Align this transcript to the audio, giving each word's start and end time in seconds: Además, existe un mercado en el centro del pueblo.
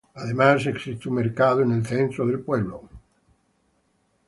Además, 0.15 0.65
existe 0.65 1.07
un 1.09 1.13
mercado 1.13 1.61
en 1.61 1.73
el 1.73 1.85
centro 1.85 2.25
del 2.25 2.39
pueblo. 2.39 2.89